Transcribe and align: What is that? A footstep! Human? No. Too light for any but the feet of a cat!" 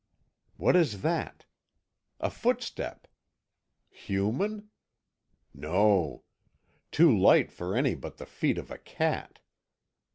What 0.57 0.75
is 0.75 1.03
that? 1.03 1.45
A 2.19 2.31
footstep! 2.31 3.05
Human? 3.91 4.71
No. 5.53 6.23
Too 6.89 7.15
light 7.15 7.51
for 7.51 7.75
any 7.75 7.93
but 7.93 8.17
the 8.17 8.25
feet 8.25 8.57
of 8.57 8.71
a 8.71 8.79
cat!" 8.79 9.41